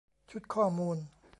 [0.31, 0.97] ชุดข้อมูล